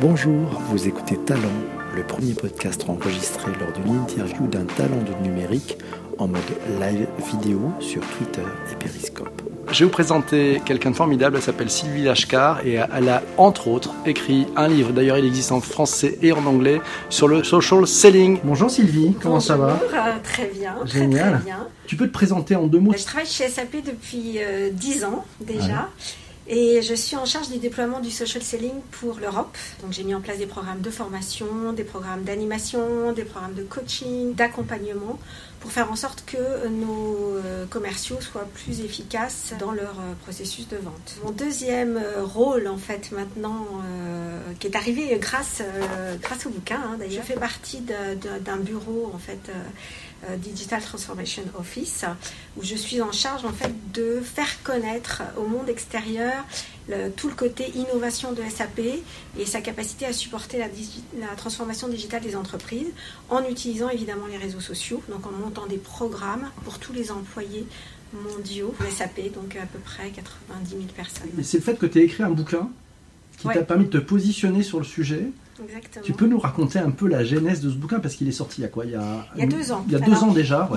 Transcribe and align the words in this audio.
Bonjour, 0.00 0.60
vous 0.70 0.88
écoutez 0.88 1.16
Talent, 1.16 1.40
le 1.94 2.02
premier 2.02 2.34
podcast 2.34 2.84
enregistré 2.88 3.52
lors 3.60 3.72
d'une 3.72 3.96
interview 4.02 4.46
d'un 4.46 4.64
talent 4.64 5.02
de 5.02 5.26
numérique 5.26 5.78
en 6.18 6.28
mode 6.28 6.40
live 6.80 7.06
vidéo 7.32 7.72
sur 7.80 8.02
Twitter 8.02 8.42
et 8.70 8.76
Periscope. 8.76 9.42
Je 9.70 9.80
vais 9.80 9.84
vous 9.86 9.90
présenter 9.90 10.60
quelqu'un 10.64 10.90
de 10.90 10.96
formidable, 10.96 11.36
elle 11.36 11.42
s'appelle 11.42 11.70
Sylvie 11.70 12.04
Lashkar 12.04 12.64
et 12.66 12.74
elle 12.74 13.08
a 13.08 13.22
entre 13.38 13.68
autres 13.68 13.92
écrit 14.06 14.46
un 14.56 14.68
livre, 14.68 14.92
d'ailleurs 14.92 15.18
il 15.18 15.24
existe 15.24 15.52
en 15.52 15.60
français 15.60 16.18
et 16.22 16.32
en 16.32 16.44
anglais, 16.46 16.80
sur 17.08 17.26
le 17.26 17.42
social 17.42 17.86
selling. 17.86 18.38
Bonjour 18.44 18.70
Sylvie, 18.70 19.14
comment 19.20 19.40
ça 19.40 19.56
va? 19.56 19.80
Euh, 19.92 20.18
Très 20.22 20.46
bien, 20.54 20.74
Génial. 20.84 21.20
Très, 21.20 21.32
très 21.38 21.44
bien. 21.44 21.66
Tu 21.86 21.96
peux 21.96 22.06
te 22.06 22.12
présenter 22.12 22.54
en 22.56 22.66
deux 22.66 22.78
mots 22.80 22.92
Je 22.96 23.04
travaille 23.04 23.26
chez 23.26 23.48
SAP 23.48 23.76
depuis 23.84 24.38
euh, 24.38 24.70
10 24.72 25.04
ans 25.04 25.24
déjà. 25.40 25.88
Et 26.46 26.82
je 26.82 26.94
suis 26.94 27.16
en 27.16 27.24
charge 27.24 27.48
du 27.48 27.58
déploiement 27.58 28.00
du 28.00 28.10
social 28.10 28.42
selling 28.42 28.80
pour 28.90 29.18
l'Europe. 29.18 29.56
Donc 29.82 29.92
j'ai 29.92 30.04
mis 30.04 30.14
en 30.14 30.20
place 30.20 30.38
des 30.38 30.46
programmes 30.46 30.82
de 30.82 30.90
formation, 30.90 31.72
des 31.72 31.84
programmes 31.84 32.22
d'animation, 32.22 33.12
des 33.12 33.24
programmes 33.24 33.54
de 33.54 33.62
coaching, 33.62 34.34
d'accompagnement 34.34 35.18
pour 35.64 35.72
faire 35.72 35.90
en 35.90 35.96
sorte 35.96 36.24
que 36.26 36.68
nos 36.68 37.36
euh, 37.36 37.64
commerciaux 37.70 38.20
soient 38.20 38.46
plus 38.52 38.82
efficaces 38.82 39.54
dans 39.58 39.72
leur 39.72 39.98
euh, 39.98 40.12
processus 40.22 40.68
de 40.68 40.76
vente. 40.76 41.16
Mon 41.24 41.30
deuxième 41.30 41.96
euh, 41.96 42.22
rôle 42.22 42.68
en 42.68 42.76
fait 42.76 43.12
maintenant, 43.12 43.66
qui 44.60 44.66
est 44.66 44.76
arrivé 44.76 45.16
grâce, 45.18 45.62
grâce 46.20 46.46
au 46.46 46.50
bouquin 46.50 46.80
hein, 46.84 46.96
d'ailleurs, 46.98 47.22
je 47.22 47.32
fais 47.32 47.38
partie 47.38 47.80
d'un 47.80 48.56
bureau 48.58 49.10
en 49.14 49.18
fait 49.18 49.50
Digital 50.38 50.80
Transformation 50.82 51.42
Office, 51.58 52.04
où 52.56 52.62
je 52.62 52.74
suis 52.74 53.00
en 53.02 53.12
charge 53.12 53.44
en 53.44 53.52
fait 53.52 53.72
de 53.92 54.20
faire 54.20 54.62
connaître 54.62 55.22
au 55.36 55.46
monde 55.46 55.68
extérieur 55.68 56.44
tout 57.16 57.28
le 57.28 57.34
côté 57.34 57.70
innovation 57.74 58.32
de 58.32 58.42
SAP 58.42 58.80
et 59.38 59.46
sa 59.46 59.60
capacité 59.60 60.04
à 60.06 60.12
supporter 60.12 60.58
la, 60.58 60.66
la, 61.18 61.34
transformation 61.34 61.88
digitale 61.88 62.22
des 62.22 62.36
entreprises 62.36 62.88
en 63.30 63.42
utilisant 63.48 63.88
évidemment 63.88 64.26
les 64.26 64.36
réseaux 64.36 64.60
sociaux, 64.60 65.02
donc 65.08 65.26
en 65.26 65.32
montant 65.32 65.66
des 65.66 65.78
programmes 65.78 66.50
pour 66.64 66.78
tous 66.78 66.92
les 66.92 67.10
employés 67.10 67.66
mondiaux 68.14 68.74
de 68.80 68.86
SAP, 68.90 69.32
donc 69.34 69.56
à 69.56 69.66
peu 69.66 69.78
près 69.78 70.10
90 70.10 70.70
000 70.70 70.82
personnes. 70.94 71.30
C'est 71.42 71.58
le 71.58 71.62
fait 71.62 71.78
que 71.78 71.86
tu 71.86 72.00
aies 72.00 72.04
écrit 72.04 72.22
un 72.22 72.30
bouquin 72.30 72.68
qui 73.38 73.48
t'a 73.48 73.62
permis 73.62 73.86
de 73.86 73.98
te 73.98 74.04
positionner 74.04 74.62
sur 74.62 74.78
le 74.78 74.84
sujet 74.84 75.26
Exactement. 75.62 76.04
Tu 76.04 76.12
peux 76.12 76.26
nous 76.26 76.38
raconter 76.38 76.78
un 76.78 76.90
peu 76.90 77.08
la 77.08 77.24
genèse 77.24 77.60
de 77.60 77.70
ce 77.70 77.74
bouquin 77.76 78.00
parce 78.00 78.14
qu'il 78.14 78.28
est 78.28 78.32
sorti 78.32 78.60
il 78.60 78.62
y 78.62 78.64
a 78.64 78.68
quoi 78.68 78.84
il 78.84 78.92
y 78.92 78.94
a, 78.94 79.26
il 79.36 79.40
y 79.40 79.44
a 79.44 79.46
deux 79.46 79.72
ans. 79.72 79.84
Il 79.86 79.92
y 79.92 79.96
a 79.96 80.00
deux 80.00 80.16
ans 80.16 80.32
déjà. 80.32 80.68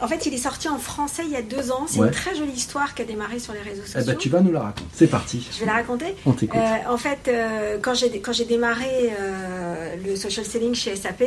en 0.00 0.08
fait, 0.08 0.26
il 0.26 0.34
est 0.34 0.38
sorti 0.38 0.68
en 0.68 0.78
français 0.78 1.22
il 1.24 1.30
y 1.32 1.36
a 1.36 1.42
deux 1.42 1.70
ans. 1.70 1.86
C'est 1.86 1.98
une 1.98 2.10
très 2.10 2.34
jolie 2.34 2.52
histoire 2.52 2.94
qui 2.94 3.02
a 3.02 3.04
démarré 3.04 3.38
sur 3.38 3.52
les 3.52 3.60
réseaux 3.60 3.82
sociaux. 3.82 4.00
Eh 4.02 4.06
ben, 4.06 4.16
tu 4.16 4.28
vas 4.28 4.40
nous 4.40 4.52
la 4.52 4.60
raconter. 4.60 4.90
C'est 4.92 5.06
parti. 5.06 5.48
Je 5.52 5.60
vais 5.60 5.66
la 5.66 5.74
raconter. 5.74 6.14
On 6.26 6.32
t'écoute. 6.32 6.60
Euh, 6.60 6.92
en 6.92 6.96
fait, 6.96 7.28
euh, 7.28 7.78
quand 7.80 7.94
j'ai 7.94 8.20
quand 8.20 8.32
j'ai 8.32 8.44
démarré 8.44 9.12
euh, 9.18 9.71
le 10.04 10.16
social 10.16 10.46
selling 10.46 10.74
chez 10.74 10.94
SAP, 10.96 11.24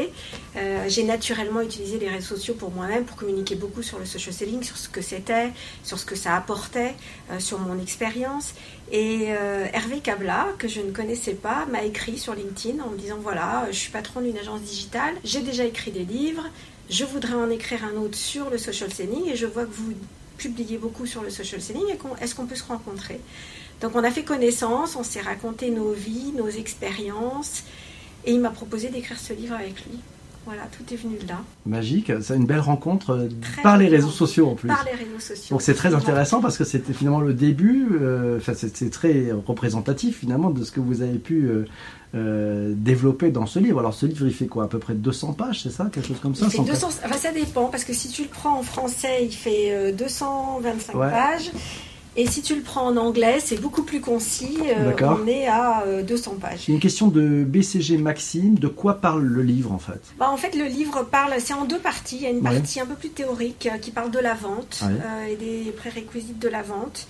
j'ai 0.88 1.03
naturellement 1.03 1.61
utilisé 1.61 1.99
les 1.99 2.09
réseaux 2.09 2.35
sociaux 2.35 2.53
pour 2.53 2.72
moi-même 2.72 3.05
pour 3.05 3.17
communiquer 3.17 3.55
beaucoup 3.55 3.83
sur 3.83 3.99
le 3.99 4.05
social 4.05 4.33
selling, 4.33 4.63
sur 4.63 4.77
ce 4.77 4.89
que 4.89 5.02
c'était, 5.02 5.52
sur 5.83 5.99
ce 5.99 6.05
que 6.05 6.16
ça 6.16 6.35
apportait, 6.35 6.95
sur 7.39 7.59
mon 7.59 7.80
expérience. 7.81 8.53
Et 8.91 9.25
Hervé 9.73 9.99
Cabla, 9.99 10.49
que 10.57 10.67
je 10.67 10.81
ne 10.81 10.91
connaissais 10.91 11.33
pas, 11.33 11.66
m'a 11.66 11.83
écrit 11.83 12.17
sur 12.17 12.33
LinkedIn 12.33 12.83
en 12.83 12.89
me 12.89 12.97
disant 12.97 13.17
voilà 13.22 13.67
je 13.72 13.77
suis 13.77 13.91
patron 13.91 14.22
d'une 14.22 14.38
agence 14.38 14.61
digitale, 14.61 15.16
j'ai 15.23 15.41
déjà 15.41 15.66
écrit 15.66 15.91
des 15.91 16.05
livres, 16.05 16.45
je 16.89 17.03
voudrais 17.03 17.33
en 17.33 17.50
écrire 17.50 17.83
un 17.83 17.97
autre 18.00 18.17
sur 18.17 18.50
le 18.50 18.57
social 18.57 18.94
selling 18.94 19.27
et 19.29 19.35
je 19.35 19.45
vois 19.45 19.66
que 19.66 19.73
vous 19.73 19.94
publiez 20.38 20.77
beaucoup 20.77 21.05
sur 21.05 21.23
le 21.23 21.29
social 21.29 21.61
selling. 21.61 21.85
Est-ce 22.22 22.35
qu'on 22.35 22.45
peut 22.45 22.55
se 22.55 22.63
rencontrer? 22.63 23.19
Donc 23.81 23.91
on 23.95 24.03
a 24.03 24.11
fait 24.11 24.23
connaissance, 24.23 24.95
on 24.95 25.03
s'est 25.03 25.22
raconté 25.22 25.69
nos 25.69 25.91
vies, 25.91 26.31
nos 26.35 26.50
expériences 26.50 27.63
et 28.26 28.31
il 28.34 28.42
m'a 28.42 28.50
proposé 28.50 28.90
d'écrire 28.90 29.20
ce 29.20 29.34
livre 29.34 29.56
avec 29.56 29.86
lui. 29.86 30.00
Voilà, 30.45 30.62
tout 30.68 30.94
est 30.94 30.98
venu 30.98 31.18
de 31.18 31.28
là. 31.28 31.40
Magique, 31.66 32.12
c'est 32.22 32.36
une 32.36 32.46
belle 32.46 32.59
rencontre 32.59 33.12
euh, 33.12 33.30
par 33.63 33.78
les 33.80 33.88
réseaux 33.88 34.12
sociaux 34.12 34.47
en 34.47 34.53
plus. 34.53 34.68
Par 34.68 34.86
les 34.86 34.91
réseaux 34.91 35.19
sociaux. 35.19 35.56
Donc 35.56 35.63
c'est 35.63 35.74
très 35.74 35.96
intéressant 35.96 36.40
parce 36.40 36.56
que 36.56 36.64
c'était 36.64 36.94
finalement 36.94 37.19
le 37.19 37.34
début, 37.34 37.88
euh, 38.00 38.38
enfin 38.38 38.53
c'est 38.53 38.91
très 38.91 39.31
représentatif 39.31 40.19
finalement 40.19 40.52
de 40.52 40.64
ce 40.64 40.72
que 40.72 40.80
vous 40.80 41.02
avez 41.02 41.18
pu 41.18 41.50
euh, 42.14 42.74
développer 42.78 43.31
dans 43.31 43.47
ce 43.47 43.58
livre. 43.58 43.80
Alors 43.80 43.96
ce 43.96 44.06
livre 44.06 44.28
il 44.28 44.34
fait 44.34 44.46
quoi? 44.46 44.66
À 44.66 44.68
peu 44.68 44.78
près 44.78 44.94
200 44.94 45.34
pages, 45.34 45.64
c'est 45.64 45.72
ça? 45.72 45.90
Quelque 45.91 46.09
chose 46.09 46.19
comme 46.22 46.35
ça? 46.35 46.46
Il 46.46 46.52
fait 46.52 46.62
200, 46.62 46.90
enfin, 47.06 47.18
Ça 47.18 47.31
dépend 47.31 47.66
parce 47.66 47.84
que 47.84 47.94
si 47.94 48.09
tu 48.09 48.22
le 48.22 48.30
prends 48.30 48.59
en 48.59 48.64
français, 48.64 49.25
il 49.25 49.34
fait 49.34 49.94
225 49.94 50.94
pages. 50.94 51.52
Et 52.18 52.28
si 52.28 52.42
tu 52.42 52.56
le 52.56 52.62
prends 52.62 52.88
en 52.88 52.96
anglais, 52.96 53.40
c'est 53.44 53.59
beaucoup 53.59 53.84
plus 53.84 54.00
concis. 54.00 54.58
Euh, 54.70 54.94
on 55.02 55.28
est 55.28 55.48
à 55.48 55.84
200 56.03 56.31
euh, 56.31 56.40
pages. 56.40 56.70
Une 56.70 56.80
question 56.80 57.08
de 57.08 57.44
BCG 57.44 57.98
Maxime. 57.98 58.58
De 58.58 58.70
quoi 58.70 58.96
parle 58.96 59.24
le 59.24 59.42
livre 59.42 59.74
en 59.74 59.80
fait? 59.80 60.00
Bah, 60.18 60.30
En 60.30 60.38
fait, 60.38 60.56
le 60.56 60.66
livre 60.66 61.03
parle, 61.03 61.34
c'est 61.40 61.53
en 61.53 61.66
deux 61.66 61.80
parties. 61.80 62.18
Il 62.18 62.24
y 62.24 62.28
a 62.28 62.30
une 62.30 62.42
partie 62.42 62.80
un 62.80 62.86
peu 62.86 62.96
plus 62.96 63.09
théorique 63.09 63.68
euh, 63.72 63.78
qui 63.78 63.92
parle 63.92 64.12
de 64.12 64.20
la 64.20 64.34
vente 64.34 64.84
et 65.30 65.36
des 65.36 65.72
prérequis 65.72 66.26
de 66.40 66.48
la 66.48 66.62
vente. 66.62 67.08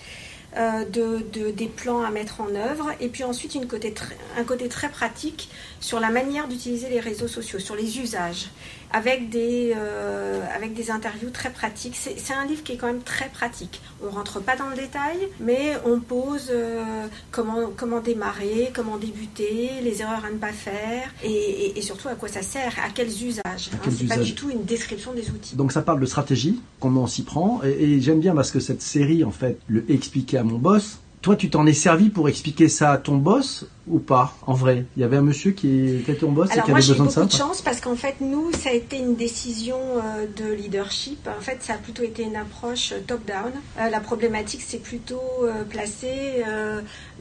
de, 0.55 1.51
des 1.51 1.67
plans 1.67 2.01
à 2.01 2.11
mettre 2.11 2.39
en 2.39 2.55
œuvre, 2.55 2.91
et 3.01 3.09
puis 3.09 3.25
ensuite 3.25 3.55
une 3.55 3.67
côté 3.67 3.93
un 4.37 4.43
côté 4.45 4.69
très 4.69 4.87
pratique 4.87 5.49
sur 5.81 5.99
la 5.99 6.09
manière 6.09 6.47
d'utiliser 6.47 6.89
les 6.89 7.01
réseaux 7.01 7.27
sociaux, 7.27 7.59
sur 7.59 7.75
les 7.75 7.99
usages 7.99 8.47
avec 8.95 9.29
des, 9.29 9.73
euh, 9.75 10.39
avec 10.55 10.73
des 10.73 10.89
interviews 10.89 11.29
très 11.29 11.49
pratiques. 11.49 11.97
C'est 11.97 12.33
un 12.33 12.45
livre 12.45 12.63
qui 12.63 12.71
est 12.71 12.77
quand 12.77 12.87
même 12.87 13.01
très 13.03 13.27
pratique. 13.27 13.81
On 14.01 14.09
rentre 14.09 14.39
pas 14.39 14.55
dans 14.55 14.69
le 14.69 14.75
détail, 14.77 15.17
mais 15.41 15.73
on 15.85 15.99
pose 15.99 16.47
euh, 16.49 16.81
comment, 17.29 17.71
comment 17.75 17.99
démarrer, 17.99 18.71
comment 18.73 18.97
débuter, 18.97 19.69
les 19.83 20.01
erreurs 20.01 20.23
à 20.23 20.31
ne 20.31 20.37
pas 20.37 20.53
faire, 20.53 21.13
et, 21.25 21.81
surtout 21.81 22.07
à 22.07 22.15
quoi 22.15 22.29
ça 22.29 22.41
sert, 22.41 22.73
à 22.85 22.89
quels 22.89 23.09
usages. 23.09 23.43
Hein, 23.73 23.89
c'est 23.91 24.07
pas 24.07 24.17
du 24.17 24.33
tout 24.33 24.49
une 24.49 24.63
description 24.63 25.11
des 25.11 25.29
outils. 25.29 25.57
Donc 25.57 25.73
ça 25.73 25.81
parle 25.81 25.99
de 25.99 26.05
stratégie, 26.05 26.61
comment 26.79 27.03
on 27.03 27.07
s'y 27.07 27.23
prend, 27.23 27.59
et, 27.65 27.71
et 27.71 27.99
j'aime 27.99 28.21
bien 28.21 28.33
parce 28.33 28.51
que 28.51 28.61
cette 28.61 28.81
série, 28.81 29.25
en 29.25 29.31
fait, 29.31 29.59
le 29.67 29.83
expliquer 29.91 30.37
à 30.37 30.43
mon 30.43 30.57
boss, 30.57 30.99
toi, 31.21 31.35
tu 31.35 31.49
t'en 31.49 31.65
es 31.65 31.73
servi 31.73 32.09
pour 32.09 32.29
expliquer 32.29 32.69
ça 32.69 32.91
à 32.91 32.97
ton 32.97 33.17
boss 33.17 33.65
ou 33.87 33.99
pas 33.99 34.35
En 34.47 34.53
vrai, 34.53 34.85
il 34.95 35.01
y 35.01 35.03
avait 35.03 35.17
un 35.17 35.21
monsieur 35.21 35.51
qui 35.51 35.95
était 35.97 36.15
ton 36.15 36.31
boss 36.31 36.49
et 36.49 36.53
qui 36.53 36.59
avait 36.59 36.73
besoin 36.73 37.05
de 37.05 37.11
ça. 37.11 37.21
j'ai 37.21 37.25
beaucoup 37.25 37.33
de 37.33 37.37
chance 37.37 37.61
parce 37.61 37.81
qu'en 37.81 37.95
fait, 37.95 38.15
nous, 38.19 38.51
ça 38.53 38.69
a 38.69 38.73
été 38.73 38.97
une 38.97 39.15
décision 39.15 39.77
euh, 39.77 40.25
de 40.35 40.51
leadership. 40.53 41.27
En 41.27 41.41
fait, 41.41 41.61
ça 41.61 41.73
a 41.73 41.77
plutôt 41.77 42.03
été 42.03 42.23
une 42.23 42.35
approche 42.35 42.91
euh, 42.93 42.99
top-down. 43.05 43.51
Euh, 43.79 43.89
la 43.89 43.99
problématique, 43.99 44.61
c'est 44.65 44.81
plutôt 44.81 45.21
placé 45.69 46.43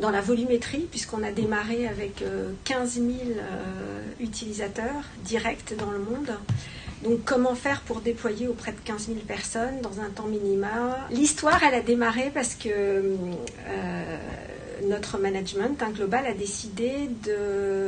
dans 0.00 0.10
la 0.10 0.20
volumétrie, 0.20 0.86
puisqu'on 0.91 1.22
a 1.22 1.30
démarré 1.30 1.86
avec 1.86 2.24
15 2.64 2.94
000 2.94 3.06
utilisateurs 4.20 5.04
directs 5.24 5.74
dans 5.78 5.91
le 5.91 5.98
monde. 5.98 6.30
Donc 7.04 7.22
comment 7.24 7.54
faire 7.54 7.82
pour 7.82 8.00
déployer 8.00 8.48
auprès 8.48 8.72
de 8.72 8.78
15 8.82 9.08
000 9.08 9.19
personnes 9.26 9.80
dans 9.82 10.00
un 10.00 10.08
temps 10.08 10.26
minimal 10.26 10.97
L'histoire, 11.10 11.62
elle 11.62 11.74
a 11.74 11.82
démarré 11.82 12.30
parce 12.32 12.54
que 12.54 12.69
euh, 12.70 14.16
notre 14.89 15.19
management 15.19 15.83
un 15.83 15.91
global 15.91 16.27
a 16.27 16.33
décidé 16.33 17.09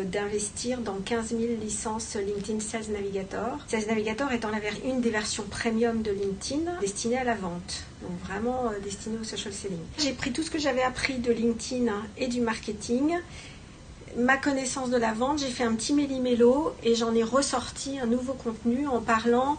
d'investir 0.04 0.80
dans 0.80 0.96
15 1.04 1.28
000 1.28 1.40
licences 1.60 2.16
LinkedIn 2.16 2.60
Sales 2.60 2.92
Navigator. 2.92 3.58
Sales 3.66 3.86
Navigator 3.86 4.32
étant 4.32 4.50
la, 4.50 4.58
une 4.84 5.00
des 5.00 5.10
versions 5.10 5.44
premium 5.44 6.02
de 6.02 6.10
LinkedIn 6.10 6.80
destinée 6.80 7.18
à 7.18 7.24
la 7.24 7.34
vente, 7.34 7.84
donc 8.02 8.12
vraiment 8.26 8.66
euh, 8.66 8.80
destinée 8.82 9.18
au 9.20 9.24
social 9.24 9.52
selling. 9.52 9.78
J'ai 9.98 10.12
pris 10.12 10.32
tout 10.32 10.42
ce 10.42 10.50
que 10.50 10.58
j'avais 10.58 10.82
appris 10.82 11.18
de 11.18 11.32
LinkedIn 11.32 11.92
et 12.18 12.28
du 12.28 12.40
marketing 12.40 13.16
ma 14.16 14.36
connaissance 14.36 14.90
de 14.90 14.96
la 14.96 15.12
vente, 15.12 15.40
j'ai 15.40 15.50
fait 15.50 15.64
un 15.64 15.74
petit 15.74 15.92
méli-mélo 15.92 16.72
et 16.82 16.94
j'en 16.94 17.14
ai 17.14 17.22
ressorti 17.22 17.98
un 17.98 18.06
nouveau 18.06 18.32
contenu 18.32 18.86
en 18.88 19.00
parlant 19.00 19.58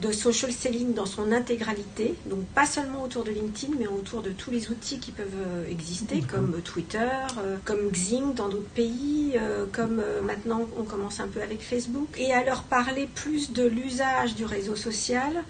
de 0.00 0.10
social 0.10 0.52
selling 0.52 0.94
dans 0.94 1.06
son 1.06 1.32
intégralité, 1.32 2.14
donc 2.26 2.44
pas 2.46 2.66
seulement 2.66 3.02
autour 3.04 3.24
de 3.24 3.30
LinkedIn, 3.30 3.74
mais 3.78 3.86
autour 3.86 4.22
de 4.22 4.30
tous 4.30 4.50
les 4.50 4.70
outils 4.70 4.98
qui 4.98 5.12
peuvent 5.12 5.28
euh, 5.46 5.70
exister, 5.70 6.22
comme 6.22 6.60
Twitter, 6.62 7.08
euh, 7.38 7.56
comme 7.64 7.90
Xing 7.90 8.34
dans 8.34 8.48
d'autres 8.48 8.68
pays, 8.74 9.32
euh, 9.36 9.66
comme 9.70 10.02
maintenant 10.24 10.66
on 10.78 10.84
commence 10.84 11.20
un 11.20 11.28
peu 11.28 11.42
avec 11.42 11.60
Facebook, 11.60 12.08
et 12.18 12.32
à 12.32 12.44
leur 12.44 12.62
parler 12.62 13.08
plus 13.14 13.52
de 13.52 13.64
l'usage 13.64 14.34
du 14.34 14.44
réseau 14.44 14.76
social, 14.76 15.44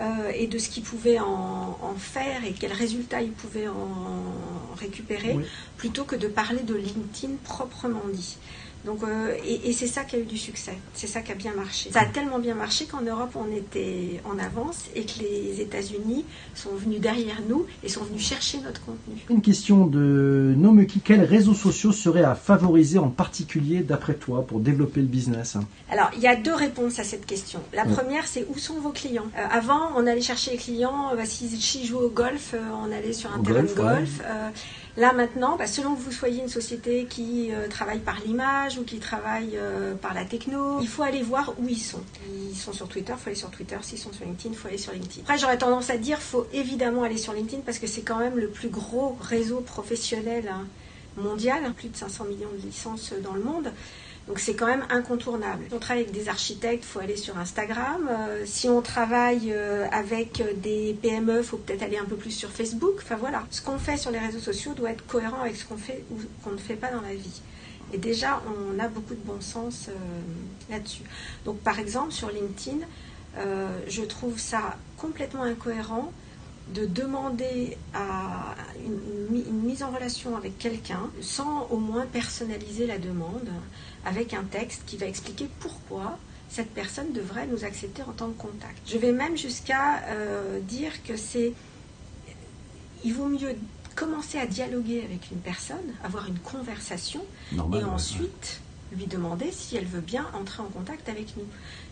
euh, 0.00 0.30
et 0.32 0.46
de 0.46 0.58
ce 0.58 0.68
qu'ils 0.68 0.84
pouvaient 0.84 1.18
en, 1.18 1.76
faire 1.96 2.44
et 2.44 2.52
quels 2.52 2.72
résultats 2.72 3.20
ils 3.20 3.32
pouvaient 3.32 3.66
en 3.66 4.76
récupérer, 4.78 5.36
plutôt 5.76 6.04
que 6.04 6.14
de 6.14 6.28
parler 6.28 6.62
de 6.62 6.74
LinkedIn 6.74 7.34
proprement 7.42 8.02
dit. 8.12 8.36
Donc, 8.84 9.02
euh, 9.02 9.34
et, 9.44 9.72
c'est 9.72 9.86
ça 9.86 10.04
qui 10.04 10.16
a 10.16 10.18
eu 10.20 10.24
du 10.24 10.38
succès, 10.38 10.76
c'est 10.94 11.06
ça 11.06 11.20
qui 11.20 11.32
a 11.32 11.34
bien 11.34 11.52
marché. 11.54 11.90
Ça 11.90 12.00
a 12.00 12.06
tellement 12.06 12.38
bien 12.38 12.54
marché 12.54 12.86
qu'en 12.86 13.02
Europe, 13.02 13.30
on 13.34 13.54
était 13.54 14.20
en 14.24 14.38
avance 14.38 14.84
et 14.94 15.02
que 15.02 15.20
les 15.20 15.60
États-Unis 15.60 16.24
sont 16.54 16.74
venus 16.74 17.00
derrière 17.00 17.40
nous 17.48 17.66
et 17.82 17.88
sont 17.88 18.04
venus 18.04 18.26
chercher 18.26 18.58
notre 18.58 18.80
contenu. 18.84 19.16
Une 19.30 19.42
question 19.42 19.86
de 19.86 20.54
Nomuki 20.56 21.00
quels 21.00 21.24
réseaux 21.24 21.54
sociaux 21.54 21.92
seraient 21.92 22.24
à 22.24 22.34
favoriser 22.34 22.98
en 22.98 23.08
particulier 23.08 23.80
d'après 23.80 24.14
toi 24.14 24.46
pour 24.46 24.60
développer 24.60 25.00
le 25.00 25.06
business? 25.06 25.56
Alors, 25.90 26.10
il 26.16 26.22
y 26.22 26.28
a 26.28 26.36
deux 26.36 26.54
réponses 26.54 26.98
à 26.98 27.04
cette 27.04 27.26
question. 27.26 27.60
La 27.72 27.84
première, 27.84 28.26
c'est 28.26 28.46
où 28.48 28.58
sont 28.58 28.80
vos 28.80 28.90
clients? 28.90 29.26
Euh, 29.36 29.44
Avant, 29.50 29.90
on 29.96 30.06
allait 30.06 30.20
chercher 30.20 30.52
les 30.52 30.56
clients, 30.56 31.10
euh, 31.12 31.16
bah, 31.16 31.26
si, 31.26 31.48
si 31.48 31.84
jouaient 31.84 32.04
au 32.04 32.10
golf, 32.10 32.54
on 32.72 32.92
allait 32.92 33.12
sur 33.12 33.32
un 33.32 33.40
terrain 33.40 33.62
de 33.62 33.74
golf. 33.74 34.20
Là 34.98 35.12
maintenant, 35.12 35.54
bah, 35.56 35.68
selon 35.68 35.94
que 35.94 36.00
vous 36.00 36.10
soyez 36.10 36.42
une 36.42 36.48
société 36.48 37.04
qui 37.04 37.52
euh, 37.52 37.68
travaille 37.68 38.00
par 38.00 38.18
l'image 38.26 38.78
ou 38.78 38.82
qui 38.82 38.98
travaille 38.98 39.52
euh, 39.54 39.94
par 39.94 40.12
la 40.12 40.24
techno, 40.24 40.80
il 40.80 40.88
faut 40.88 41.04
aller 41.04 41.22
voir 41.22 41.54
où 41.56 41.68
ils 41.68 41.78
sont. 41.78 42.02
Ils 42.50 42.56
sont 42.56 42.72
sur 42.72 42.88
Twitter, 42.88 43.12
il 43.16 43.20
faut 43.20 43.28
aller 43.28 43.38
sur 43.38 43.50
Twitter. 43.50 43.76
S'ils 43.82 43.98
sont 43.98 44.12
sur 44.12 44.24
LinkedIn, 44.24 44.54
il 44.54 44.58
faut 44.58 44.66
aller 44.66 44.76
sur 44.76 44.92
LinkedIn. 44.92 45.20
Après, 45.22 45.38
j'aurais 45.38 45.56
tendance 45.56 45.90
à 45.90 45.98
dire, 45.98 46.18
faut 46.18 46.48
évidemment 46.52 47.04
aller 47.04 47.16
sur 47.16 47.32
LinkedIn 47.32 47.62
parce 47.64 47.78
que 47.78 47.86
c'est 47.86 48.02
quand 48.02 48.18
même 48.18 48.38
le 48.38 48.48
plus 48.48 48.70
gros 48.70 49.16
réseau 49.20 49.60
professionnel 49.60 50.50
hein, 50.52 50.66
mondial, 51.16 51.72
plus 51.74 51.90
de 51.90 51.96
500 51.96 52.24
millions 52.24 52.50
de 52.60 52.66
licences 52.66 53.12
dans 53.22 53.34
le 53.34 53.42
monde. 53.42 53.70
Donc 54.28 54.40
c'est 54.40 54.54
quand 54.54 54.66
même 54.66 54.84
incontournable. 54.90 55.64
Si 55.68 55.74
on 55.74 55.78
travaille 55.78 56.02
avec 56.02 56.14
des 56.14 56.28
architectes, 56.28 56.84
il 56.84 56.86
faut 56.86 57.00
aller 57.00 57.16
sur 57.16 57.38
Instagram. 57.38 58.08
Euh, 58.10 58.42
si 58.44 58.68
on 58.68 58.82
travaille 58.82 59.52
euh, 59.52 59.86
avec 59.90 60.42
des 60.60 60.96
PME, 61.00 61.42
faut 61.42 61.56
peut-être 61.56 61.82
aller 61.82 61.96
un 61.96 62.04
peu 62.04 62.16
plus 62.16 62.30
sur 62.30 62.50
Facebook. 62.50 62.96
Enfin 62.98 63.16
voilà, 63.16 63.46
ce 63.50 63.62
qu'on 63.62 63.78
fait 63.78 63.96
sur 63.96 64.10
les 64.10 64.18
réseaux 64.18 64.38
sociaux 64.38 64.74
doit 64.74 64.90
être 64.90 65.06
cohérent 65.06 65.40
avec 65.40 65.56
ce 65.56 65.64
qu'on 65.64 65.78
fait 65.78 66.04
ou 66.10 66.16
qu'on 66.44 66.50
ne 66.50 66.58
fait 66.58 66.76
pas 66.76 66.90
dans 66.90 67.00
la 67.00 67.14
vie. 67.14 67.40
Et 67.94 67.96
déjà, 67.96 68.42
on 68.46 68.78
a 68.78 68.88
beaucoup 68.88 69.14
de 69.14 69.24
bon 69.24 69.40
sens 69.40 69.86
euh, 69.88 69.92
là-dessus. 70.70 71.04
Donc 71.46 71.58
par 71.60 71.78
exemple, 71.78 72.12
sur 72.12 72.30
LinkedIn, 72.30 72.86
je 73.86 74.02
trouve 74.02 74.36
ça 74.36 74.76
complètement 74.96 75.44
incohérent 75.44 76.12
de 76.74 76.86
demander 76.86 77.76
à 77.94 78.54
une, 78.84 79.62
mise 79.62 79.82
en 79.82 79.90
relation 79.90 80.36
avec 80.36 80.58
quelqu'un 80.58 81.10
sans 81.20 81.66
au 81.70 81.76
moins 81.76 82.06
personnaliser 82.06 82.86
la 82.86 82.98
demande 82.98 83.48
avec 84.04 84.34
un 84.34 84.44
texte 84.44 84.82
qui 84.86 84.96
va 84.96 85.06
expliquer 85.06 85.48
pourquoi 85.60 86.18
cette 86.48 86.70
personne 86.70 87.12
devrait 87.12 87.46
nous 87.46 87.64
accepter 87.64 88.02
en 88.02 88.12
tant 88.12 88.28
que 88.28 88.40
contact. 88.40 88.78
Je 88.86 88.96
vais 88.96 89.12
même 89.12 89.36
jusqu'à 89.36 90.02
euh, 90.06 90.60
dire 90.60 91.02
que 91.02 91.16
c'est 91.16 91.52
il 93.04 93.14
vaut 93.14 93.28
mieux 93.28 93.54
commencer 93.94 94.38
à 94.38 94.46
dialoguer 94.46 95.02
avec 95.04 95.30
une 95.30 95.38
personne, 95.38 95.94
avoir 96.02 96.26
une 96.28 96.38
conversation, 96.38 97.24
et 97.52 97.84
ensuite 97.84 98.60
lui 98.96 99.06
demander 99.06 99.50
si 99.52 99.76
elle 99.76 99.84
veut 99.84 100.00
bien 100.00 100.26
entrer 100.34 100.62
en 100.62 100.66
contact 100.66 101.08
avec 101.08 101.36
nous. 101.36 101.44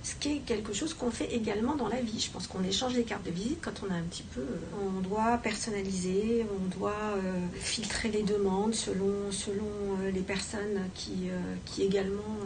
Ce 0.03 0.15
qui 0.15 0.37
est 0.37 0.39
quelque 0.39 0.73
chose 0.73 0.95
qu'on 0.95 1.11
fait 1.11 1.35
également 1.35 1.75
dans 1.75 1.89
la 1.89 2.01
vie. 2.01 2.21
Je 2.21 2.31
pense 2.31 2.47
qu'on 2.47 2.63
échange 2.63 2.95
des 2.95 3.03
cartes 3.03 3.25
de 3.25 3.31
visite 3.31 3.59
quand 3.61 3.83
on 3.87 3.93
a 3.93 3.97
un 3.97 4.03
petit 4.03 4.23
peu... 4.23 4.41
Euh, 4.41 4.89
on 4.97 5.01
doit 5.01 5.39
personnaliser, 5.39 6.47
on 6.51 6.79
doit 6.79 7.15
euh, 7.17 7.47
filtrer 7.55 8.09
les 8.09 8.23
demandes 8.23 8.75
selon, 8.75 9.31
euh, 9.33 10.11
les 10.13 10.21
personnes 10.21 10.89
qui, 10.95 11.29
qui 11.65 11.83
également 11.83 12.39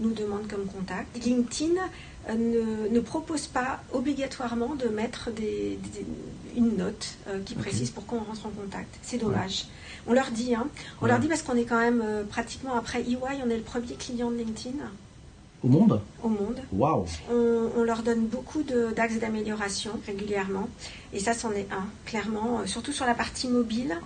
nous 0.00 0.12
demandent 0.12 0.48
comme 0.48 0.66
contact. 0.66 1.24
LinkedIn 1.24 1.80
ne, 2.28 3.00
propose 3.00 3.46
pas 3.46 3.80
obligatoirement 3.92 4.74
de 4.74 4.88
mettre 4.88 5.30
des, 5.30 5.78
une 6.56 6.76
note 6.76 7.16
qui 7.46 7.54
précise 7.54 7.90
pourquoi 7.90 8.18
on 8.18 8.24
rentre 8.24 8.46
en 8.46 8.50
contact. 8.50 8.98
C'est 9.02 9.18
dommage. 9.18 9.66
On 10.08 10.14
leur 10.14 10.30
dit, 10.30 10.54
hein. 10.54 10.66
on 11.02 11.06
leur 11.06 11.18
dit 11.18 11.28
parce 11.28 11.42
qu'on 11.42 11.56
est 11.56 11.64
quand 11.64 11.78
même 11.78 12.02
euh, 12.02 12.24
pratiquement 12.24 12.74
après 12.74 13.02
EY, 13.02 13.42
on 13.44 13.50
est 13.50 13.58
le 13.58 13.62
premier 13.62 13.94
client 13.94 14.30
de 14.30 14.36
LinkedIn. 14.36 14.78
Au 15.62 15.68
monde? 15.68 16.00
Au 16.22 16.28
monde. 16.28 16.60
Waouh 16.72 17.04
on, 17.30 17.82
leur 17.82 18.02
donne 18.02 18.26
beaucoup 18.26 18.62
d'axes 18.62 19.18
d'amélioration 19.18 19.90
régulièrement. 20.06 20.68
Et 21.12 21.20
ça, 21.20 21.34
c'en 21.34 21.50
est 21.52 21.66
un, 21.72 21.84
clairement. 22.06 22.60
Euh, 22.60 22.66
surtout 22.66 22.92
sur 22.92 23.04
la 23.04 23.14
partie 23.14 23.48
mobile 23.48 23.98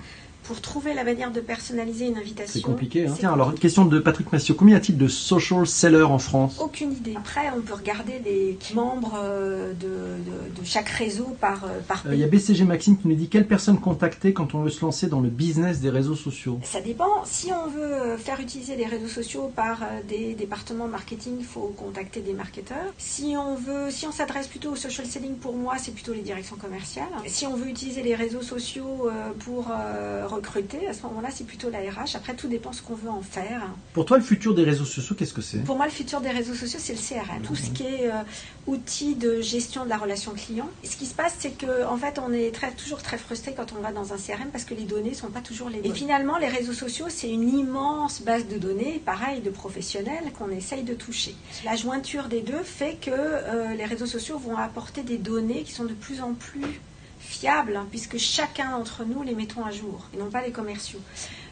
pour 0.52 0.60
trouver 0.60 0.92
la 0.92 1.02
manière 1.02 1.32
de 1.32 1.40
personnaliser 1.40 2.08
une 2.08 2.18
invitation. 2.18 2.52
C'est 2.52 2.60
compliqué. 2.60 3.06
Hein. 3.06 3.14
Tiens, 3.18 3.32
alors 3.32 3.52
une 3.52 3.58
question 3.58 3.86
de 3.86 3.98
Patrick 3.98 4.30
Massiot. 4.32 4.52
Combien 4.52 4.74
y 4.74 4.76
a-t-il 4.76 4.98
de 4.98 5.08
social 5.08 5.66
sellers 5.66 6.02
en 6.02 6.18
France? 6.18 6.58
Aucune 6.60 6.92
idée. 6.92 7.14
Après, 7.16 7.50
on 7.56 7.62
peut 7.62 7.72
regarder 7.72 8.20
les 8.22 8.58
membres 8.74 9.14
euh, 9.16 9.72
de, 9.72 9.86
de, 10.60 10.62
chaque 10.62 10.90
réseau 10.90 11.34
par, 11.40 11.64
euh, 11.64 11.80
par 11.88 12.02
pays. 12.02 12.12
Il 12.12 12.18
y 12.18 12.24
a 12.24 12.26
BCG 12.26 12.64
Maxime 12.64 12.98
qui 12.98 13.08
nous 13.08 13.14
dit 13.14 13.30
quelle 13.30 13.46
personne 13.46 13.80
contacter 13.80 14.34
quand 14.34 14.54
on 14.54 14.60
veut 14.60 14.68
se 14.68 14.84
lancer 14.84 15.06
dans 15.06 15.20
le 15.20 15.30
business 15.30 15.80
des 15.80 15.88
réseaux 15.88 16.16
sociaux? 16.16 16.60
Ça 16.64 16.82
dépend. 16.82 17.24
Si 17.24 17.50
on 17.50 17.70
veut 17.70 17.94
euh, 17.94 18.18
faire 18.18 18.38
utiliser 18.38 18.76
les 18.76 18.84
réseaux 18.84 19.08
sociaux 19.08 19.50
par 19.56 19.78
des 20.06 20.34
départements 20.34 20.86
marketing, 20.86 21.36
il 21.38 21.46
faut 21.46 21.72
contacter 21.78 22.20
des 22.20 22.34
marketeurs. 22.34 22.92
Si 22.98 23.34
on 23.38 23.54
veut, 23.54 23.90
si 23.90 24.06
on 24.06 24.12
s'adresse 24.12 24.48
plutôt 24.48 24.72
au 24.72 24.76
social 24.76 25.06
selling, 25.06 25.36
pour 25.36 25.56
moi, 25.56 25.76
c'est 25.78 25.92
plutôt 25.92 26.12
les 26.12 26.20
directions 26.20 26.56
commerciales. 26.56 27.08
Si 27.26 27.46
on 27.46 27.56
veut 27.56 27.68
utiliser 27.70 28.02
les 28.02 28.14
réseaux 28.14 28.42
sociaux 28.42 29.08
pour 29.38 29.68
recruter, 30.42 30.86
à 30.88 30.92
ce 30.92 31.02
moment-là, 31.02 31.28
c'est 31.30 31.46
plutôt 31.46 31.70
la 31.70 31.78
RH. 31.78 32.16
Après, 32.16 32.34
tout 32.34 32.48
dépend 32.48 32.72
ce 32.72 32.82
qu'on 32.82 32.94
veut 32.94 33.10
en 33.10 33.22
faire. 33.22 33.62
Pour 33.92 34.04
toi, 34.04 34.18
le 34.18 34.22
futur 34.22 34.54
des 34.54 34.64
réseaux 34.64 34.84
sociaux, 34.84 35.14
qu'est-ce 35.16 35.32
que 35.32 35.40
c'est? 35.40 35.58
Pour 35.58 35.76
moi, 35.76 35.86
le 35.86 35.92
futur 35.92 36.20
des 36.20 36.30
réseaux 36.30 36.54
sociaux, 36.54 36.80
c'est 36.82 36.92
le 36.92 36.98
CRM. 36.98 37.42
Tout 37.42 37.54
ce 37.54 37.70
qui 37.70 37.84
est 37.84 38.10
euh, 38.10 38.22
outil 38.66 39.14
de 39.14 39.40
gestion 39.40 39.84
de 39.84 39.88
la 39.88 39.96
relation 39.96 40.32
client. 40.32 40.68
Et 40.82 40.86
ce 40.86 40.96
qui 40.96 41.06
se 41.06 41.14
passe, 41.14 41.36
c'est 41.38 41.56
que 41.56 41.86
en 41.86 41.96
fait, 41.96 42.18
on 42.18 42.32
est 42.32 42.52
très, 42.52 42.72
toujours 42.72 43.02
très 43.02 43.18
frustré 43.18 43.54
quand 43.56 43.72
on 43.78 43.80
va 43.80 43.92
dans 43.92 44.12
un 44.12 44.16
CRM 44.16 44.50
parce 44.50 44.64
que 44.64 44.74
les 44.74 44.84
données 44.84 45.14
sont 45.14 45.28
pas 45.28 45.40
toujours 45.40 45.68
les 45.68 45.80
bonnes. 45.80 45.90
Et 45.90 45.94
finalement, 45.94 46.38
les 46.38 46.48
réseaux 46.48 46.72
sociaux, 46.72 47.06
c'est 47.08 47.30
une 47.30 47.48
immense 47.48 48.22
base 48.22 48.46
de 48.48 48.58
données, 48.58 49.00
pareil, 49.04 49.40
de 49.40 49.50
professionnels 49.50 50.32
qu'on 50.36 50.50
essaye 50.50 50.82
de 50.82 50.94
toucher. 50.94 51.34
La 51.64 51.76
jointure 51.76 52.24
des 52.24 52.40
deux 52.40 52.62
fait 52.62 52.98
que 53.00 53.10
euh, 53.12 53.74
les 53.74 53.84
réseaux 53.84 54.06
sociaux 54.06 54.38
vont 54.38 54.56
apporter 54.56 55.02
des 55.02 55.18
données 55.18 55.62
qui 55.62 55.72
sont 55.72 55.84
de 55.84 55.94
plus 55.94 56.20
en 56.20 56.34
plus 56.34 56.80
fiables, 57.22 57.76
hein, 57.76 57.86
puisque 57.90 58.18
chacun 58.18 58.72
d'entre 58.72 59.04
nous 59.04 59.22
les 59.22 59.34
mettons 59.34 59.64
à 59.64 59.70
jour, 59.70 60.06
et 60.14 60.18
non 60.18 60.28
pas 60.28 60.42
les 60.42 60.50
commerciaux. 60.52 61.00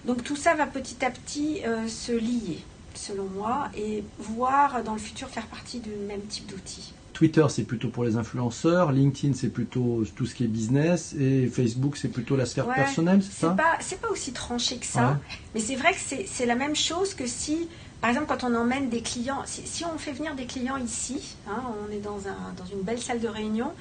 Donc 0.04 0.24
tout 0.24 0.36
ça 0.36 0.54
va 0.54 0.66
petit 0.66 1.04
à 1.04 1.10
petit 1.10 1.62
euh, 1.64 1.88
se 1.88 2.12
lier, 2.12 2.58
selon 2.94 3.24
moi, 3.24 3.70
et 3.76 4.02
voir 4.18 4.82
dans 4.82 4.92
le 4.92 4.98
futur 4.98 5.28
faire 5.28 5.46
partie 5.46 5.80
du 5.80 5.90
même 5.90 6.22
type 6.22 6.46
d'outils. 6.46 6.92
Twitter, 7.12 7.44
c'est 7.50 7.64
plutôt 7.64 7.88
pour 7.88 8.04
les 8.04 8.16
influenceurs, 8.16 8.92
LinkedIn, 8.92 9.34
c'est 9.34 9.50
plutôt 9.50 10.04
tout 10.16 10.24
ce 10.24 10.34
qui 10.34 10.44
est 10.44 10.48
business, 10.48 11.14
et 11.18 11.48
Facebook, 11.48 11.98
c'est 11.98 12.08
plutôt 12.08 12.34
la 12.34 12.46
sphère 12.46 12.66
personnelle, 12.66 13.22
c'est 13.22 13.46
ça 13.46 13.56
C'est 13.80 14.00
pas 14.00 14.08
aussi 14.08 14.32
tranché 14.32 14.78
que 14.78 14.86
ça, 14.86 15.18
mais 15.54 15.60
c'est 15.60 15.76
vrai 15.76 15.92
que 15.92 15.98
c'est 16.26 16.46
la 16.46 16.54
même 16.54 16.74
chose 16.74 17.14
que 17.14 17.26
si, 17.26 17.68
par 18.00 18.08
exemple, 18.08 18.26
quand 18.26 18.44
on 18.44 18.54
emmène 18.54 18.88
des 18.88 19.02
clients, 19.02 19.42
si, 19.44 19.84
on 19.84 19.98
fait 19.98 20.12
venir 20.12 20.34
des 20.34 20.46
clients 20.46 20.78
ici, 20.78 21.36
hein, 21.46 21.62
on 21.86 21.92
est 21.92 22.00
dans, 22.00 22.26
un, 22.26 22.54
dans 22.56 22.64
une 22.64 22.80
belle 22.80 23.00
salle 23.00 23.20
de 23.20 23.28
réunion, 23.28 23.72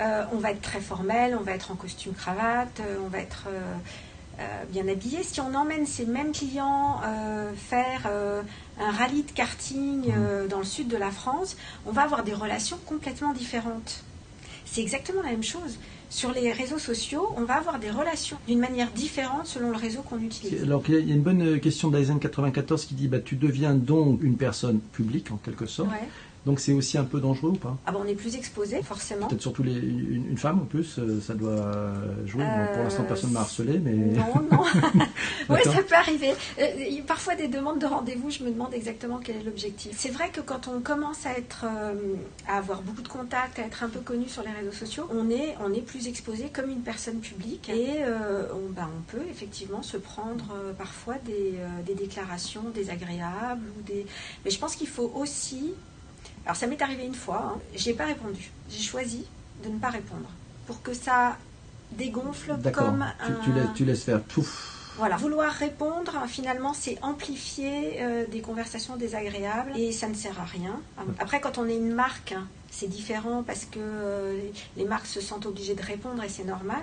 euh, 0.00 0.24
on 0.32 0.38
va 0.38 0.50
être 0.50 0.60
très 0.60 0.80
formel, 0.80 1.36
on 1.38 1.42
va 1.42 1.52
être 1.52 1.70
en 1.70 1.76
costume 1.76 2.14
cravate, 2.14 2.80
euh, 2.80 2.96
on 3.04 3.08
va 3.08 3.18
être 3.18 3.44
euh, 3.48 4.64
bien 4.70 4.88
habillé. 4.88 5.22
Si 5.22 5.40
on 5.40 5.54
emmène 5.54 5.86
ces 5.86 6.06
mêmes 6.06 6.32
clients 6.32 7.00
faire 7.56 8.10
un 8.80 8.90
rallye 8.90 9.22
de 9.22 9.30
karting 9.30 10.08
mmh. 10.08 10.48
dans 10.48 10.58
le 10.58 10.64
sud 10.64 10.88
de 10.88 10.96
la 10.96 11.12
France, 11.12 11.56
on 11.86 11.92
va 11.92 12.02
avoir 12.02 12.24
des 12.24 12.34
relations 12.34 12.78
complètement 12.84 13.32
différentes. 13.32 14.02
C'est 14.64 14.80
exactement 14.80 15.22
la 15.22 15.30
même 15.30 15.44
chose. 15.44 15.78
Sur 16.10 16.32
les 16.32 16.50
réseaux 16.50 16.80
sociaux, 16.80 17.28
on 17.36 17.44
va 17.44 17.54
avoir 17.54 17.78
des 17.78 17.90
relations 17.90 18.36
d'une 18.48 18.58
manière 18.58 18.90
différente 18.90 19.46
selon 19.46 19.70
le 19.70 19.76
réseau 19.76 20.02
qu'on 20.02 20.18
utilise. 20.18 20.64
Alors, 20.64 20.82
il 20.88 21.08
y 21.08 21.12
a 21.12 21.14
une 21.14 21.22
bonne 21.22 21.60
question 21.60 21.90
d'Aizen94 21.92 22.86
qui 22.86 22.94
dit 22.94 23.06
bah, 23.06 23.20
Tu 23.20 23.36
deviens 23.36 23.74
donc 23.74 24.22
une 24.22 24.36
personne 24.36 24.80
publique 24.80 25.30
en 25.30 25.36
quelque 25.36 25.66
sorte. 25.66 25.90
Donc 26.46 26.60
c'est 26.60 26.72
aussi 26.72 26.98
un 26.98 27.04
peu 27.04 27.20
dangereux 27.20 27.50
ou 27.50 27.56
pas? 27.56 27.76
Ah 27.86 27.92
bon, 27.92 28.00
on 28.04 28.06
est 28.06 28.14
plus 28.14 28.36
exposé, 28.36 28.82
forcément. 28.82 29.28
Peut-être 29.28 29.40
surtout 29.40 29.62
les, 29.62 29.72
une, 29.72 30.36
femme 30.36 30.60
en 30.60 30.66
plus, 30.66 30.98
euh, 30.98 31.20
ça 31.20 31.34
doit 31.34 31.72
jouer. 32.26 32.44
pour 32.74 32.82
l'instant, 32.82 33.04
personne 33.04 33.30
ne 33.30 33.34
m'a 33.34 33.40
harcelé, 33.40 33.78
mais. 33.78 33.92
Non, 33.92 34.46
non. 34.52 34.64
oui, 35.48 35.58
ça 35.64 35.82
peut 35.82 35.94
arriver. 35.94 36.34
Euh, 36.60 37.02
parfois, 37.06 37.34
des 37.34 37.48
demandes 37.48 37.78
de 37.78 37.86
rendez-vous, 37.86 38.30
je 38.30 38.42
me 38.42 38.50
demande 38.50 38.74
exactement 38.74 39.20
quel 39.24 39.36
est 39.36 39.42
l'objectif. 39.42 39.92
C'est 39.96 40.10
vrai 40.10 40.28
que 40.28 40.40
quand 40.40 40.68
on 40.68 40.80
commence 40.80 41.24
à 41.24 41.30
être, 41.30 41.64
euh, 41.64 41.94
à 42.46 42.58
avoir 42.58 42.82
beaucoup 42.82 43.02
de 43.02 43.08
contacts, 43.08 43.58
à 43.58 43.62
être 43.62 43.82
un 43.82 43.88
peu 43.88 44.00
connu 44.00 44.28
sur 44.28 44.42
les 44.42 44.50
réseaux 44.50 44.76
sociaux, 44.76 45.08
on 45.10 45.30
est, 45.30 45.54
on 45.64 45.72
est 45.72 45.80
plus 45.80 46.08
exposé 46.08 46.50
comme 46.52 46.68
une 46.68 46.82
personne 46.82 47.20
publique 47.20 47.70
et 47.70 48.04
on, 48.04 48.70
ben, 48.70 48.88
on 48.98 49.02
peut 49.10 49.24
effectivement 49.30 49.82
se 49.82 49.96
prendre 49.96 50.54
parfois 50.76 51.14
des, 51.24 51.54
des 51.86 51.94
déclarations 51.94 52.64
désagréables 52.74 53.64
ou 53.78 53.82
des. 53.82 54.06
Mais 54.44 54.50
je 54.50 54.58
pense 54.58 54.76
qu'il 54.76 54.88
faut 54.88 55.10
aussi 55.14 55.74
alors 56.44 56.56
ça 56.56 56.66
m'est 56.66 56.80
arrivé 56.82 57.04
une 57.04 57.14
fois, 57.14 57.54
hein. 57.54 57.60
j'ai 57.74 57.94
pas 57.94 58.06
répondu. 58.06 58.50
J'ai 58.68 58.82
choisi 58.82 59.26
de 59.64 59.68
ne 59.70 59.78
pas 59.78 59.90
répondre 59.90 60.28
pour 60.66 60.82
que 60.82 60.92
ça 60.92 61.36
dégonfle 61.92 62.56
comme 62.72 63.02
un... 63.02 63.32
tu, 63.44 63.52
laisses, 63.52 63.68
tu 63.74 63.84
laisses 63.84 64.04
faire 64.04 64.20
pouf. 64.20 64.74
Voilà. 64.96 65.16
Vouloir 65.16 65.50
répondre, 65.50 66.12
finalement, 66.28 66.72
c'est 66.72 66.98
amplifier 67.02 68.00
euh, 68.00 68.26
des 68.30 68.40
conversations 68.40 68.96
désagréables 68.96 69.72
et 69.76 69.90
ça 69.90 70.08
ne 70.08 70.14
sert 70.14 70.40
à 70.40 70.44
rien. 70.44 70.80
Après, 71.18 71.40
quand 71.40 71.58
on 71.58 71.66
est 71.66 71.76
une 71.76 71.92
marque, 71.92 72.32
hein, 72.32 72.46
c'est 72.74 72.88
différent 72.88 73.44
parce 73.44 73.66
que 73.66 73.78
euh, 73.78 74.40
les 74.76 74.84
marques 74.84 75.06
se 75.06 75.20
sentent 75.20 75.46
obligées 75.46 75.76
de 75.76 75.82
répondre 75.82 76.22
et 76.24 76.28
c'est 76.28 76.44
normal. 76.44 76.82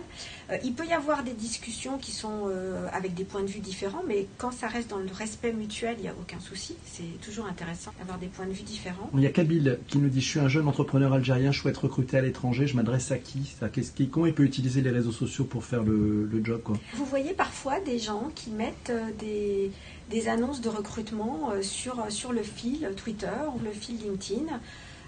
Euh, 0.50 0.58
il 0.64 0.74
peut 0.74 0.86
y 0.86 0.94
avoir 0.94 1.24
des 1.24 1.34
discussions 1.34 1.98
qui 1.98 2.12
sont 2.12 2.48
euh, 2.48 2.88
avec 2.94 3.14
des 3.14 3.26
points 3.26 3.44
de 3.44 3.50
vue 3.50 3.60
différents, 3.60 4.04
mais 4.08 4.28
quand 4.38 4.52
ça 4.52 4.68
reste 4.68 4.90
dans 4.90 5.00
le 5.00 5.12
respect 5.14 5.52
mutuel, 5.52 5.96
il 5.98 6.04
n'y 6.04 6.08
a 6.08 6.14
aucun 6.14 6.40
souci. 6.40 6.76
C'est 6.86 7.20
toujours 7.22 7.46
intéressant 7.46 7.92
d'avoir 8.00 8.18
des 8.20 8.28
points 8.28 8.46
de 8.46 8.54
vue 8.54 8.64
différents. 8.64 9.10
Il 9.14 9.20
y 9.20 9.26
a 9.26 9.32
Kabil 9.32 9.80
qui 9.88 9.98
nous 9.98 10.08
dit 10.08 10.22
Je 10.22 10.30
suis 10.30 10.40
un 10.40 10.48
jeune 10.48 10.68
entrepreneur 10.68 11.12
algérien, 11.12 11.52
je 11.52 11.60
souhaite 11.60 11.78
recruter 11.78 12.18
à 12.18 12.22
l'étranger, 12.22 12.68
je 12.68 12.76
m'adresse 12.78 13.12
à 13.12 13.18
qui? 13.18 13.54
Qui 13.96 14.08
Comment 14.08 14.28
il 14.28 14.34
peut 14.34 14.44
utiliser 14.44 14.82
les 14.82 14.92
réseaux 14.92 15.12
sociaux 15.12 15.44
pour 15.44 15.66
faire 15.66 15.84
le, 15.84 16.30
job 16.44 16.62
quoi? 16.64 16.78
Vous 16.94 17.06
voyez 17.06 17.34
parfois 17.34 17.82
des 17.82 18.00
gens 18.00 18.32
qui 18.34 18.52
mettent 18.52 18.94
des, 19.20 19.72
des 20.10 20.30
annonces 20.30 20.62
de 20.62 20.70
recrutement 20.70 21.52
sur, 21.62 22.06
sur 22.10 22.32
le 22.32 22.44
fil 22.44 22.90
Twitter 22.96 23.28
ou 23.54 23.60
le 23.64 23.72
fil 23.72 23.98
LinkedIn. 23.98 24.60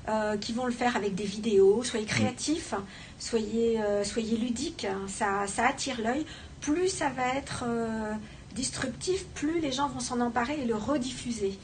Euh, 0.09 0.35
qui 0.35 0.51
vont 0.51 0.65
le 0.65 0.73
faire 0.73 0.97
avec 0.97 1.15
des 1.15 1.23
vidéos. 1.23 1.81
Soyez 1.83 2.05
créatifs, 2.05 2.73
soyez, 3.19 3.79
euh, 3.79 4.03
soyez 4.03 4.35
ludiques, 4.35 4.85
ça, 5.07 5.47
ça 5.47 5.67
attire 5.67 6.01
l'œil 6.01 6.25
plus 6.59 6.89
ça 6.89 7.09
va 7.09 7.35
être 7.37 7.65
disruptif, 8.53 9.25
plus 9.33 9.59
les 9.59 9.73
gens 9.73 9.89
vont 9.89 9.99
s'en 9.99 10.21
emparer 10.21 10.59
et 10.61 10.65
le 10.65 10.75
rediffuser. 10.75 11.57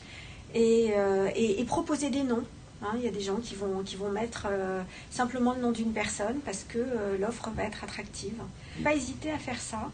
Et, 0.54 0.92
et, 1.36 1.64
proposer 1.64 2.10
des 2.10 2.24
noms. 2.24 2.44
Hein. 2.82 2.92
il 2.96 3.04
y 3.04 3.08
a 3.08 3.12
des 3.12 3.22
gens 3.22 3.38
qui 3.38 3.56
vont, 3.56 3.82
qui 3.84 3.96
vont 3.96 4.10
mettre 4.10 4.48
simplement 5.10 5.54
le 5.54 5.62
nom 5.62 5.72
d'une 5.72 5.94
personne 5.94 6.40
parce 6.44 6.66
que 6.68 6.80
l'offre 7.18 7.50
va 7.56 7.64
être 7.64 7.86
attractive. 7.86 8.42
Pas 8.84 8.94
hésiter 8.94 9.32
à 9.32 9.38
faire 9.38 9.62
ça. 9.62 9.90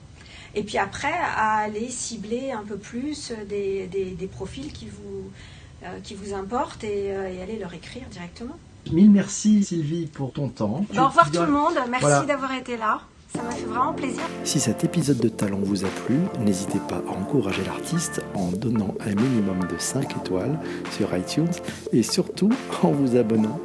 Et 0.56 0.64
puis 0.64 0.80
après, 0.80 1.14
à 1.14 1.58
aller 1.58 1.90
cibler 1.90 2.52
un 2.52 2.64
peu 2.64 2.78
plus 2.78 3.32
des, 3.48 3.86
des, 3.88 4.28
profils 4.28 4.72
qui 4.72 4.88
vous, 4.88 5.30
euh, 5.30 5.65
qui 6.04 6.16
vous 6.16 6.34
importent 6.34 6.84
et, 6.84 7.12
euh, 7.12 7.32
et, 7.32 7.42
aller 7.42 7.58
leur 7.58 7.74
écrire 7.74 8.04
directement. 8.10 8.56
Mille 8.92 9.12
merci 9.12 9.64
Sylvie 9.64 10.06
pour 10.08 10.32
ton 10.32 10.50
temps. 10.50 10.86
au 10.98 11.08
revoir 11.08 11.32
tout 11.32 11.42
le 11.42 11.52
monde, 11.52 11.74
merci 11.90 12.26
d'avoir 12.28 12.52
été 12.54 12.78
là. 12.78 13.02
Ça 13.36 13.44
m'a 13.44 13.52
fait 13.52 13.66
vraiment 13.66 13.94
plaisir. 13.94 14.22
Si 14.46 14.60
cet 14.60 14.84
épisode 14.84 15.18
de 15.18 15.28
Talent 15.28 15.60
vous 15.62 15.84
a 15.84 15.90
plu, 15.90 16.16
n'hésitez 16.40 16.80
pas 16.88 17.02
à 17.08 17.12
encourager 17.12 17.64
l'artiste 17.66 18.22
en 18.34 18.48
donnant 18.52 18.96
un 19.02 19.14
minimum 19.14 19.60
de 19.70 19.78
5 19.78 20.16
étoiles 20.18 20.58
sur 20.92 21.16
iTunes 21.18 21.52
et 21.92 22.04
surtout 22.04 22.52
en 22.82 22.92
vous 22.92 23.18
abonnant 23.18 23.60